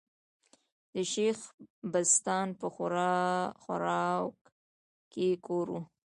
د 0.93 0.95
شېخ 1.11 1.39
بستان 1.93 2.47
په 2.59 2.67
ښوراوک 3.63 4.37
کي 5.11 5.23
ئې 5.33 5.41
کور 5.45 5.67
ؤ. 5.77 5.81